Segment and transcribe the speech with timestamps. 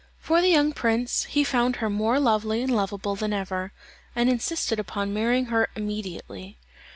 [0.17, 3.71] For the young prince, he found her more lovely and loveable than ever,
[4.15, 6.57] and insisted upon marrying her immediately.